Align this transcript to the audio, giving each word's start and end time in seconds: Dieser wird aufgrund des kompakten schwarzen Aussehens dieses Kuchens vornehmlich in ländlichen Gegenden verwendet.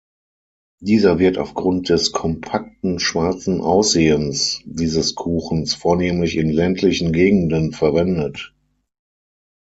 Dieser 0.81 1.19
wird 1.19 1.37
aufgrund 1.37 1.89
des 1.89 2.11
kompakten 2.11 2.97
schwarzen 2.97 3.61
Aussehens 3.61 4.59
dieses 4.65 5.13
Kuchens 5.13 5.75
vornehmlich 5.75 6.37
in 6.37 6.49
ländlichen 6.49 7.13
Gegenden 7.13 7.71
verwendet. 7.71 8.51